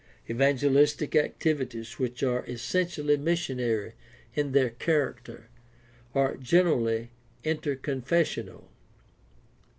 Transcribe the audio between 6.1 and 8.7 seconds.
are generally interconfessional.